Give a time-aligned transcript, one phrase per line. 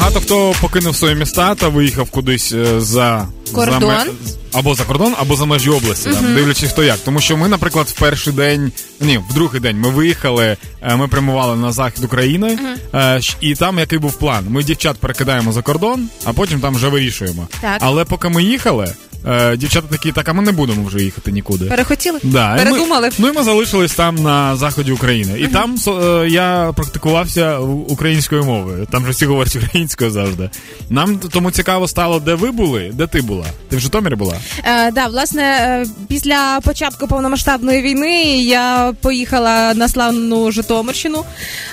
[0.00, 3.80] багато хто покинув свої міста та виїхав кудись е, за Кордон?
[3.80, 4.06] за ме-
[4.52, 6.98] або за кордон, або за межі області, там, дивлячись хто як.
[7.04, 11.08] Тому що ми, наприклад, в перший день, ні, в другий день ми виїхали, е, ми
[11.08, 12.58] прямували на захід України,
[12.92, 13.36] uh-huh.
[13.40, 14.44] і там який був план?
[14.48, 17.48] Ми дівчат перекидаємо за кордон, а потім там вже вирішуємо.
[17.60, 17.78] Так.
[17.80, 18.94] Але поки ми їхали,
[19.26, 21.64] е, дівчата такі, так, а ми не будемо вже їхати нікуди.
[21.64, 22.18] Перехотіли?
[22.22, 25.40] Да, і Ми, ну і ми залишились там на заході України.
[25.40, 28.86] І там е, я практикувався українською мовою.
[28.90, 30.50] Там же всі говорять українською завжди.
[30.90, 33.46] Нам тому цікаво стало, де ви були, де ти була.
[33.68, 34.34] Ти в Житомирі була?
[34.64, 41.24] Е, да, власне, е, після початку повномасштабної війни я поїхала на славну Житомирщину,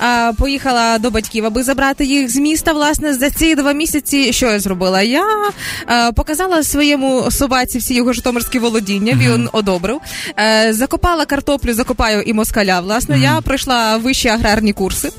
[0.00, 2.72] е, поїхала до батьків, аби забрати їх з міста.
[2.72, 5.02] Власне, за ці два місяці що я зробила?
[5.02, 5.24] Я
[5.88, 9.18] е, показала своєму собаці всі його житомирські володіння.
[9.20, 10.00] Він одобрив.
[10.38, 12.80] Е, закопала картоплю, закопаю і москаля.
[12.80, 15.10] Власне, я пройшла вищі аграрні курси.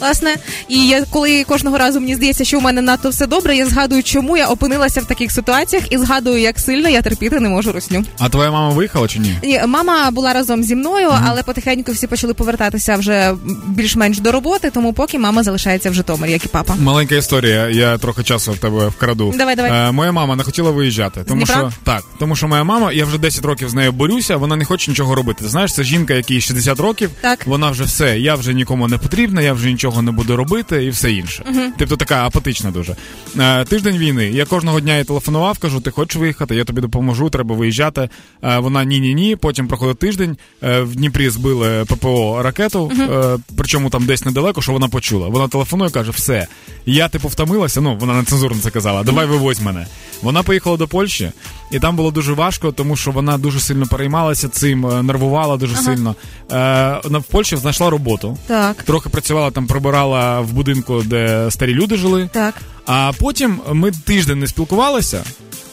[0.00, 0.34] Власне,
[0.68, 4.02] і я коли кожного разу мені здається, що у мене надто все добре, я згадую,
[4.02, 8.04] чому я опинилася в таких ситуаціях, і згадую, як сильно я терпіти не можу русню.
[8.18, 9.38] А твоя мама виїхала чи ні?
[9.42, 13.34] Ні, мама була разом зі мною, але потихеньку всі почали повертатися вже
[13.66, 16.74] більш-менш до роботи, тому поки мама залишається в Житомирі, як і папа.
[16.80, 19.34] Маленька історія, я трохи часу в тебе вкраду.
[19.38, 19.88] Давай, давай.
[19.88, 21.59] Е, моя мама не хотіла виїжджати, тому Дніпра?
[21.60, 24.64] Що так, тому що моя мама, я вже 10 років з нею борюся, вона не
[24.64, 25.48] хоче нічого робити.
[25.48, 27.46] Знаєш, це жінка, якій 60 років, Так.
[27.46, 30.90] вона вже все, я вже нікому не потрібна, я вже нічого не буду робити і
[30.90, 31.44] все інше.
[31.78, 32.96] Тобто така апатична дуже.
[33.38, 34.30] Е, тиждень війни.
[34.30, 38.08] Я кожного дня їй телефонував, кажу, ти хочеш виїхати, я тобі допоможу, треба виїжджати.
[38.44, 39.36] Е, вона ні, ні, ні.
[39.36, 40.36] Потім проходить тиждень.
[40.62, 45.28] Е, в Дніпрі збили ППО ракету, е, причому там десь недалеко, що вона почула.
[45.28, 46.46] Вона телефонує, каже, все.
[46.86, 47.80] Я типу втомилася.
[47.80, 49.02] Ну вона нецензурно це казала.
[49.02, 49.86] Давай вивозь мене.
[50.22, 51.32] Вона поїхала до Польщі,
[51.70, 55.76] і там було дуже важко, тому що вона дуже сильно переймалася цим, е, нервувала дуже
[55.76, 56.14] сильно.
[56.52, 58.38] Е, вона в Польщі знайшла роботу.
[58.46, 62.28] Так, Трохи працювала там, прибирала в будинку, де старі люди жили.
[62.32, 62.54] так.
[62.86, 65.24] А потім ми тиждень не спілкувалися.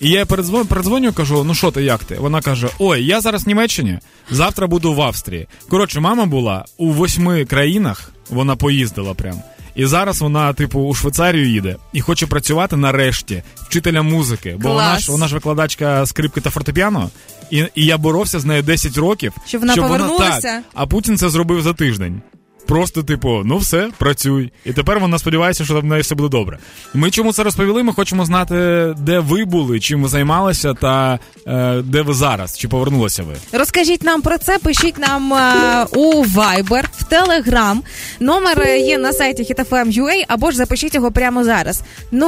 [0.00, 2.14] І я передзвоню, передзвоню, кажу: ну що ти, як ти?
[2.14, 3.98] Вона каже: Ой, я зараз в Німеччині,
[4.30, 5.46] завтра буду в Австрії.
[5.68, 9.42] Коротше, мама була у восьми країнах, вона поїздила прям.
[9.74, 14.56] І зараз вона, типу, у Швейцарію їде і хоче працювати нарешті вчителем музики.
[14.58, 17.10] Бо вона ж вона ж викладачка скрипки та фортепіано.
[17.50, 19.32] І, і я боровся з нею 10 років.
[19.46, 20.40] Щоб вона повернулася?
[20.40, 22.22] так, а Путін це зробив за тиждень.
[22.66, 24.52] Просто, типу, ну все, працюй.
[24.64, 26.58] І тепер вона сподівається, що в неї все буде добре.
[26.94, 27.82] Ми чому це розповіли?
[27.82, 28.54] Ми хочемо знати,
[28.98, 33.58] де ви були, чим ви займалися, та е, де ви зараз, чи повернулися ви.
[33.58, 37.78] Розкажіть нам про це, пишіть нам е, у Viber, Telegram.
[38.20, 41.82] Номер е, є на сайті hitfm.ua, або ж запишіть його прямо зараз.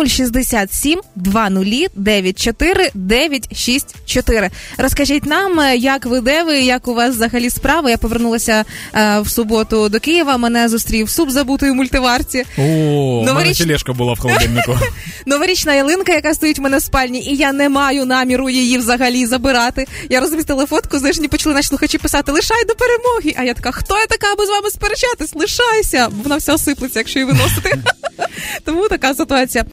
[0.06, 4.50] 067 20 94 964.
[4.78, 7.90] Розкажіть нам, е, як ви де ви, як у вас взагалі справи.
[7.90, 8.64] Я повернулася
[8.94, 10.36] е, в суботу до Києва.
[10.36, 12.44] Мене зустрів суп забутої мультиварці.
[12.58, 14.78] О, у мене тележка була в холодильнику.
[15.26, 19.26] Новорічна ялинка, яка стоїть в мене в спальні, і я не маю наміру її взагалі
[19.26, 19.86] забирати.
[20.10, 23.34] Я розмістила фотку, знаєш, почали наші слухачі писати лишай до перемоги.
[23.36, 25.34] А я така, хто я така, аби з вами сперечатись?
[25.34, 27.78] Лишайся, вона вся осиплеться, якщо її виносити.
[28.64, 29.64] Тому така ситуація.